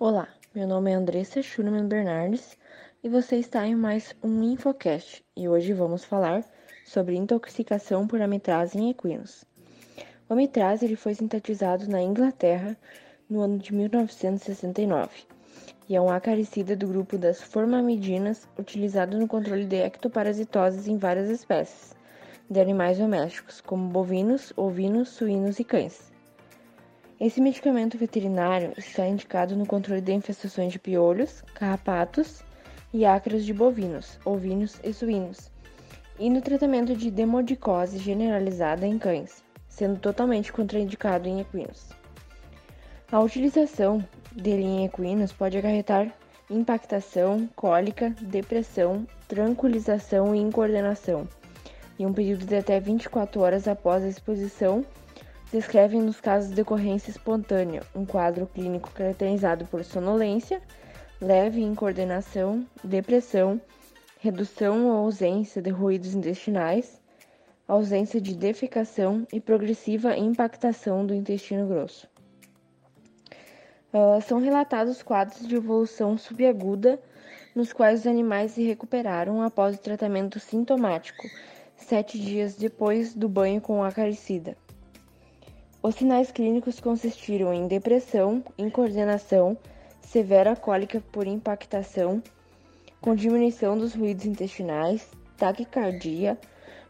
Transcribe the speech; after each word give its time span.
Olá, 0.00 0.28
meu 0.54 0.64
nome 0.64 0.92
é 0.92 0.94
Andressa 0.94 1.42
Schurman 1.42 1.88
Bernardes 1.88 2.56
e 3.02 3.08
você 3.08 3.34
está 3.34 3.66
em 3.66 3.74
mais 3.74 4.14
um 4.22 4.44
Infocast 4.44 5.24
e 5.36 5.48
hoje 5.48 5.72
vamos 5.72 6.04
falar 6.04 6.44
sobre 6.86 7.16
intoxicação 7.16 8.06
por 8.06 8.22
amitraz 8.22 8.76
em 8.76 8.90
equinos. 8.90 9.44
O 10.28 10.34
amitraz 10.34 10.84
ele 10.84 10.94
foi 10.94 11.14
sintetizado 11.14 11.90
na 11.90 12.00
Inglaterra 12.00 12.76
no 13.28 13.40
ano 13.40 13.58
de 13.58 13.74
1969 13.74 15.08
e 15.88 15.96
é 15.96 16.00
um 16.00 16.10
acaricida 16.10 16.76
do 16.76 16.86
grupo 16.86 17.18
das 17.18 17.42
formamidinas 17.42 18.46
utilizado 18.56 19.18
no 19.18 19.26
controle 19.26 19.64
de 19.64 19.78
ectoparasitoses 19.78 20.86
em 20.86 20.96
várias 20.96 21.28
espécies 21.28 21.92
de 22.48 22.60
animais 22.60 22.98
domésticos, 22.98 23.60
como 23.60 23.88
bovinos, 23.88 24.52
ovinos, 24.56 25.08
suínos 25.08 25.58
e 25.58 25.64
cães. 25.64 26.07
Esse 27.20 27.40
medicamento 27.40 27.98
veterinário 27.98 28.72
está 28.76 29.04
indicado 29.04 29.56
no 29.56 29.66
controle 29.66 30.00
de 30.00 30.12
infestações 30.12 30.72
de 30.72 30.78
piolhos, 30.78 31.42
carrapatos 31.52 32.44
e 32.94 33.04
ácaros 33.04 33.44
de 33.44 33.52
bovinos, 33.52 34.20
ovinos 34.24 34.78
e 34.84 34.92
suínos, 34.92 35.50
e 36.16 36.30
no 36.30 36.40
tratamento 36.40 36.94
de 36.94 37.10
demodicose 37.10 37.98
generalizada 37.98 38.86
em 38.86 38.96
cães, 39.00 39.42
sendo 39.68 39.98
totalmente 39.98 40.52
contraindicado 40.52 41.28
em 41.28 41.40
equinos. 41.40 41.88
A 43.10 43.18
utilização 43.18 44.06
dele 44.30 44.62
em 44.62 44.84
equinos 44.84 45.32
pode 45.32 45.58
acarretar 45.58 46.14
impactação, 46.48 47.48
cólica, 47.56 48.10
depressão, 48.20 49.04
tranquilização 49.26 50.36
e 50.36 50.38
incoordenação, 50.38 51.26
em 51.98 52.06
um 52.06 52.12
período 52.12 52.46
de 52.46 52.54
até 52.54 52.78
24 52.78 53.40
horas 53.40 53.66
após 53.66 54.04
a 54.04 54.08
exposição 54.08 54.84
descrevem 55.52 56.02
nos 56.02 56.20
casos 56.20 56.50
de 56.50 56.56
decorrência 56.56 57.10
espontânea 57.10 57.82
um 57.94 58.04
quadro 58.04 58.46
clínico 58.46 58.90
caracterizado 58.90 59.64
por 59.66 59.82
sonolência, 59.82 60.60
leve 61.20 61.60
incoordenação, 61.60 62.66
depressão, 62.84 63.60
redução 64.20 64.86
ou 64.86 64.96
ausência 65.04 65.62
de 65.62 65.70
ruídos 65.70 66.14
intestinais, 66.14 67.00
ausência 67.66 68.20
de 68.20 68.36
defecação 68.36 69.26
e 69.32 69.40
progressiva 69.40 70.16
impactação 70.16 71.06
do 71.06 71.14
intestino 71.14 71.66
grosso. 71.66 72.08
Uh, 73.92 74.20
são 74.20 74.38
relatados 74.38 75.02
quadros 75.02 75.46
de 75.48 75.56
evolução 75.56 76.18
subaguda 76.18 77.00
nos 77.54 77.72
quais 77.72 78.00
os 78.00 78.06
animais 78.06 78.52
se 78.52 78.62
recuperaram 78.62 79.40
após 79.42 79.76
o 79.76 79.80
tratamento 79.80 80.38
sintomático, 80.38 81.26
sete 81.74 82.18
dias 82.18 82.54
depois 82.54 83.14
do 83.14 83.28
banho 83.28 83.60
com 83.60 83.82
acaricida. 83.82 84.56
Os 85.88 85.94
sinais 85.94 86.30
clínicos 86.30 86.80
consistiram 86.80 87.50
em 87.50 87.66
depressão, 87.66 88.44
incoordenação, 88.58 89.56
severa 90.02 90.54
cólica 90.54 91.02
por 91.10 91.26
impactação, 91.26 92.22
com 93.00 93.14
diminuição 93.14 93.78
dos 93.78 93.94
ruídos 93.94 94.26
intestinais, 94.26 95.10
taquicardia, 95.38 96.38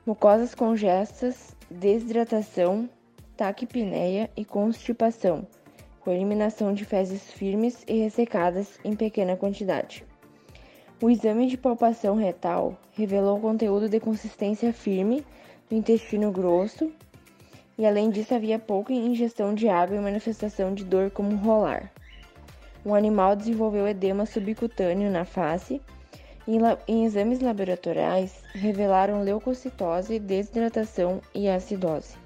mucosas 0.04 0.52
congestas, 0.52 1.56
desidratação, 1.70 2.90
taquipneia 3.36 4.28
e 4.36 4.44
constipação, 4.44 5.46
com 6.00 6.10
eliminação 6.10 6.74
de 6.74 6.84
fezes 6.84 7.30
firmes 7.30 7.84
e 7.86 8.00
ressecadas 8.00 8.80
em 8.84 8.96
pequena 8.96 9.36
quantidade. 9.36 10.04
O 11.00 11.08
exame 11.08 11.46
de 11.46 11.56
palpação 11.56 12.16
retal 12.16 12.76
revelou 12.90 13.38
conteúdo 13.38 13.88
de 13.88 14.00
consistência 14.00 14.72
firme 14.72 15.24
do 15.70 15.76
intestino 15.76 16.32
grosso 16.32 16.92
e 17.78 17.86
além 17.86 18.10
disso 18.10 18.34
havia 18.34 18.58
pouca 18.58 18.92
ingestão 18.92 19.54
de 19.54 19.68
água 19.68 19.96
e 19.96 20.00
manifestação 20.00 20.74
de 20.74 20.84
dor 20.84 21.10
como 21.10 21.36
rolar. 21.36 21.92
O 22.84 22.94
animal 22.94 23.36
desenvolveu 23.36 23.86
edema 23.86 24.26
subcutâneo 24.26 25.10
na 25.10 25.24
face 25.24 25.80
em 26.86 27.04
exames 27.04 27.40
laboratoriais 27.40 28.42
revelaram 28.54 29.22
leucocitose, 29.22 30.18
desidratação 30.18 31.20
e 31.34 31.46
acidose. 31.46 32.16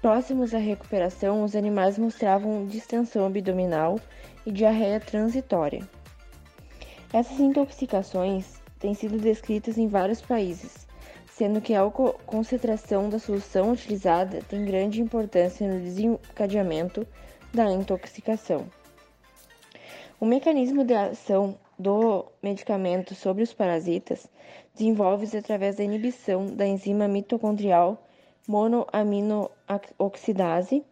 Próximos 0.00 0.54
à 0.54 0.58
recuperação, 0.58 1.44
os 1.44 1.54
animais 1.54 1.98
mostravam 1.98 2.64
distensão 2.64 3.26
abdominal 3.26 4.00
e 4.46 4.50
diarreia 4.50 4.98
transitória. 4.98 5.86
Essas 7.12 7.38
intoxicações 7.38 8.54
têm 8.78 8.94
sido 8.94 9.18
descritas 9.18 9.76
em 9.76 9.86
vários 9.86 10.22
países, 10.22 10.85
sendo 11.36 11.60
que 11.60 11.74
a 11.74 11.82
concentração 12.24 13.10
da 13.10 13.18
solução 13.18 13.72
utilizada 13.72 14.40
tem 14.48 14.64
grande 14.64 15.02
importância 15.02 15.68
no 15.68 15.78
desencadeamento 15.78 17.06
da 17.52 17.70
intoxicação. 17.70 18.64
O 20.18 20.24
mecanismo 20.24 20.82
de 20.82 20.94
ação 20.94 21.58
do 21.78 22.24
medicamento 22.42 23.14
sobre 23.14 23.42
os 23.42 23.52
parasitas 23.52 24.26
desenvolve-se 24.72 25.36
através 25.36 25.76
da 25.76 25.84
inibição 25.84 26.46
da 26.46 26.66
enzima 26.66 27.06
mitocondrial 27.06 28.02
monoaminooxidase, 28.48 30.82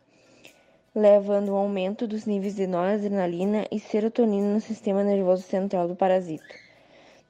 levando 0.95 1.53
ao 1.53 1.57
aumento 1.57 2.07
dos 2.07 2.27
níveis 2.27 2.55
de 2.55 2.67
noradrenalina 2.67 3.65
e 3.73 3.81
serotonina 3.81 4.53
no 4.53 4.61
sistema 4.61 5.03
nervoso 5.03 5.45
central 5.45 5.89
do 5.89 5.97
parasita 5.97 6.64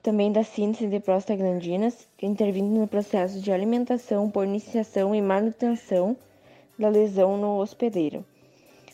também 0.04 0.30
da 0.30 0.44
síntese 0.44 0.86
de 0.86 1.00
prostaglandinas, 1.00 2.06
intervindo 2.20 2.78
no 2.78 2.86
processo 2.86 3.40
de 3.40 3.50
alimentação 3.50 4.30
por 4.30 4.44
iniciação 4.44 5.14
e 5.14 5.22
manutenção 5.22 6.14
da 6.78 6.90
lesão 6.90 7.38
no 7.38 7.56
hospedeiro, 7.56 8.22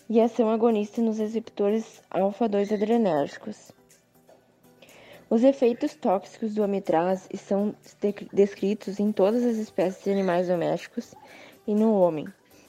e 0.09 0.21
ação 0.21 0.49
agonista 0.49 1.03
nos 1.03 1.19
receptores 1.19 2.01
alfa-2 2.09 2.73
adrenérgicos. 2.73 3.73
Os 5.29 5.43
efeitos 5.43 5.97
tóxicos 5.97 6.55
do 6.55 6.63
amitraz 6.63 7.29
são 7.35 7.75
descritos 8.33 9.01
em 9.01 9.11
todas 9.11 9.45
as 9.45 9.57
espécies 9.57 10.05
de 10.05 10.13
animais 10.13 10.47
domésticos 10.47 11.13
e 11.67 11.75
no 11.75 11.93
homem, 11.93 12.29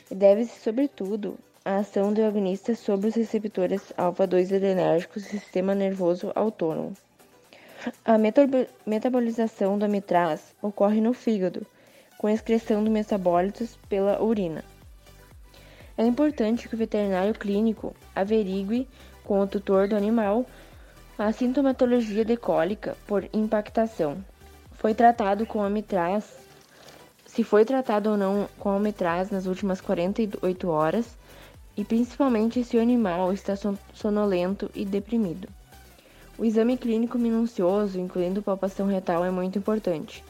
e 0.09 0.15
deve-se, 0.15 0.59
sobretudo, 0.61 1.37
à 1.63 1.77
ação 1.77 2.11
do 2.11 2.23
agonista 2.23 2.73
sobre 2.73 3.07
os 3.07 3.13
receptores 3.13 3.93
alfa-2 3.95 4.55
adrenérgicos 4.55 5.25
do 5.25 5.29
sistema 5.29 5.75
nervoso 5.75 6.31
autônomo. 6.33 6.95
A 8.05 8.17
metabolização 8.85 9.77
do 9.77 9.85
amitraz 9.85 10.55
ocorre 10.61 11.01
no 11.01 11.13
fígado, 11.13 11.65
com 12.17 12.29
excreção 12.29 12.83
de 12.83 12.89
metabólitos 12.89 13.75
pela 13.89 14.21
urina. 14.21 14.63
É 15.97 16.05
importante 16.05 16.69
que 16.69 16.75
o 16.75 16.77
veterinário 16.77 17.33
clínico 17.33 17.95
averigue 18.15 18.87
com 19.23 19.39
o 19.39 19.47
tutor 19.47 19.87
do 19.87 19.95
animal 19.95 20.45
a 21.17 21.31
sintomatologia 21.31 22.25
de 22.25 22.37
cólica 22.37 22.95
por 23.07 23.27
impactação. 23.33 24.23
Foi 24.73 24.93
tratado 24.93 25.45
com 25.45 25.63
amitraz, 25.63 26.25
se 27.25 27.43
foi 27.43 27.63
tratado 27.65 28.11
ou 28.11 28.17
não 28.17 28.47
com 28.59 28.69
amitraz 28.69 29.29
nas 29.29 29.45
últimas 29.45 29.79
48 29.81 30.69
horas 30.69 31.17
e 31.77 31.83
principalmente 31.83 32.63
se 32.63 32.77
o 32.77 32.81
animal 32.81 33.31
está 33.33 33.53
sonolento 33.93 34.69
e 34.75 34.83
deprimido. 34.85 35.47
O 36.41 36.43
exame 36.43 36.75
clínico 36.75 37.19
minucioso, 37.19 37.99
incluindo 37.99 38.41
palpação 38.41 38.87
retal, 38.87 39.23
é 39.23 39.29
muito 39.29 39.59
importante. 39.59 40.25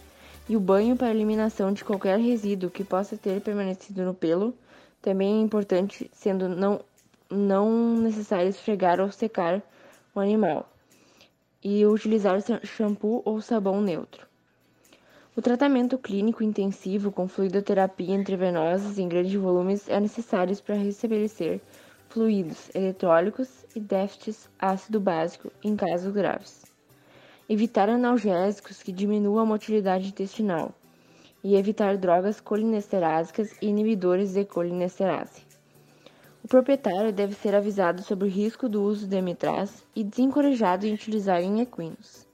E 0.50 0.58
o 0.58 0.60
banho 0.60 0.98
para 0.98 1.10
eliminação 1.10 1.72
de 1.72 1.86
qualquer 1.86 2.20
resíduo 2.20 2.70
que 2.70 2.84
possa 2.84 3.16
ter 3.16 3.40
permanecido 3.40 4.04
no 4.04 4.14
pelo 4.14 4.54
também 5.02 5.40
é 5.40 5.42
importante, 5.42 6.12
sendo 6.14 6.50
não, 6.50 6.82
não 7.30 7.96
necessário 7.96 8.50
esfregar 8.50 9.00
ou 9.00 9.10
secar 9.10 9.62
o 10.14 10.20
animal. 10.20 10.70
E 11.64 11.86
utilizar 11.86 12.42
shampoo 12.62 13.22
ou 13.24 13.40
sabão 13.40 13.80
neutro. 13.82 14.28
O 15.34 15.42
tratamento 15.42 15.98
clínico 15.98 16.44
intensivo 16.44 17.10
com 17.10 17.26
fluidoterapia 17.26 18.14
intravenosa 18.14 19.02
em 19.02 19.08
grandes 19.08 19.36
volumes 19.36 19.88
é 19.88 19.98
necessário 19.98 20.54
para 20.58 20.76
restabelecer 20.76 21.62
fluidos 22.12 22.70
eletrólicos 22.76 23.66
e 23.74 23.80
déficits 23.80 24.50
ácido 24.60 25.00
básico 25.00 25.50
em 25.64 25.76
casos 25.78 26.12
graves. 26.14 26.66
Evitar 27.48 27.90
analgésicos 27.90 28.84
que 28.84 28.92
diminuam 28.92 29.40
a 29.40 29.46
motilidade 29.46 30.10
intestinal 30.10 30.74
e 31.44 31.56
evitar 31.56 31.98
drogas 31.98 32.42
colinesterásicas 32.42 33.56
e 33.62 33.68
inibidores 33.68 34.34
de 34.34 34.44
colinesterase. 34.44 35.42
O 36.44 36.48
proprietário 36.48 37.14
deve 37.14 37.34
ser 37.34 37.56
avisado 37.56 38.04
sobre 38.04 38.28
o 38.28 38.32
risco 38.32 38.68
do 38.68 38.84
uso 38.84 39.08
de 39.08 39.18
amitraz 39.18 39.86
e 39.96 40.04
desencorajado 40.04 40.86
em 40.86 40.94
utilizar 40.94 41.42
em 41.42 41.62
equinos. 41.62 42.28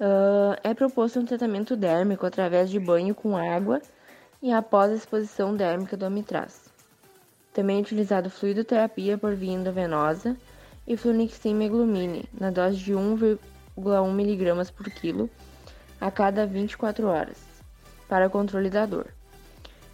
Uh, 0.00 0.56
é 0.62 0.72
proposto 0.72 1.20
um 1.20 1.24
tratamento 1.24 1.76
dérmico 1.76 2.24
através 2.24 2.70
de 2.70 2.80
banho 2.80 3.14
com 3.14 3.36
água 3.36 3.80
e 4.42 4.50
após 4.50 4.90
a 4.90 4.94
exposição 4.94 5.54
dérmica 5.54 5.96
do 5.96 6.06
amitraz. 6.06 6.63
Também 7.54 7.78
é 7.78 7.80
utilizado 7.80 8.28
fluidoterapia 8.28 9.16
por 9.16 9.36
via 9.36 9.52
endovenosa 9.52 10.36
e 10.86 10.96
flunixin 10.96 11.54
meglumine 11.54 12.28
na 12.38 12.50
dose 12.50 12.76
de 12.78 12.92
1,1 12.92 13.38
mg 14.10 14.72
por 14.72 14.90
quilo 14.90 15.30
a 16.00 16.10
cada 16.10 16.44
24 16.46 17.06
horas, 17.06 17.38
para 18.08 18.28
controle 18.28 18.68
da 18.68 18.84
dor. 18.84 19.06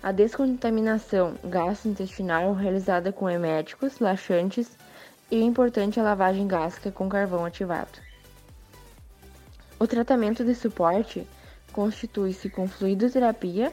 A 0.02 0.10
descontaminação 0.10 1.34
gastrointestinal 1.44 2.54
realizada 2.54 3.12
com 3.12 3.28
eméticos, 3.28 4.00
laxantes 4.00 4.78
e 5.30 5.36
é 5.36 5.42
importante 5.42 6.00
a 6.00 6.02
lavagem 6.02 6.48
gástrica 6.48 6.90
com 6.90 7.10
carvão 7.10 7.44
ativado. 7.44 8.00
O 9.78 9.86
tratamento 9.86 10.42
de 10.42 10.54
suporte 10.54 11.26
constitui-se 11.74 12.48
com 12.48 12.66
fluidoterapia, 12.66 13.70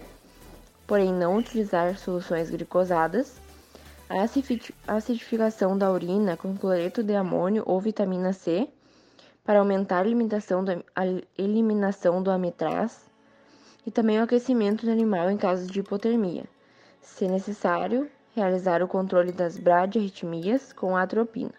porém 0.85 1.13
não 1.13 1.37
utilizar 1.37 1.97
soluções 1.97 2.49
glicosadas, 2.49 3.46
a 4.09 4.95
acidificação 4.95 5.77
da 5.77 5.91
urina 5.91 6.37
com 6.37 6.55
cloreto 6.55 7.03
de 7.03 7.13
amônio 7.13 7.63
ou 7.65 7.81
vitamina 7.81 8.31
C 8.31 8.69
para 9.43 9.59
aumentar 9.59 10.05
a 10.05 10.05
eliminação 10.05 10.63
do, 10.63 10.71
a 10.95 11.05
eliminação 11.37 12.23
do 12.23 12.31
amitraz 12.31 13.05
e 13.85 13.91
também 13.91 14.17
o 14.17 14.23
aquecimento 14.23 14.85
do 14.85 14.91
animal 14.91 15.29
em 15.29 15.35
caso 15.35 15.67
de 15.67 15.81
hipotermia. 15.81 16.45
Se 17.01 17.27
necessário, 17.27 18.09
realizar 18.33 18.81
o 18.81 18.87
controle 18.87 19.33
das 19.33 19.57
bradiarritmias 19.57 20.71
com 20.71 20.95
atropina. 20.95 21.53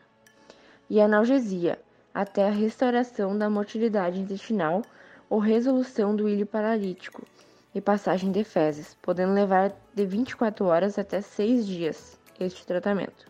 E 0.89 1.03
analgesia, 1.03 1.79
até 2.15 2.47
a 2.49 2.51
restauração 2.51 3.37
da 3.37 3.51
motilidade 3.51 4.21
intestinal 4.21 4.81
ou 5.29 5.39
resolução 5.39 6.17
do 6.17 6.27
ilho 6.27 6.47
paralítico 6.47 7.27
e 7.75 7.81
passagem 7.81 8.33
de 8.33 8.43
fezes, 8.43 8.97
podendo 9.03 9.35
levar 9.35 9.71
de 9.95 10.07
24 10.07 10.65
horas 10.65 10.99
até 10.99 11.21
6 11.21 11.67
dias 11.67 12.19
este 12.41 12.67
tratamento. 12.67 13.27